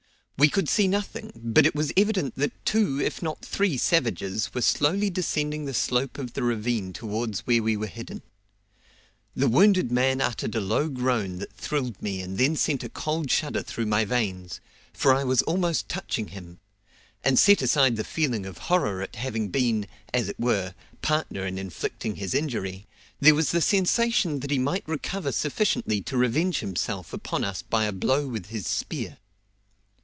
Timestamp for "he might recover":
24.49-25.31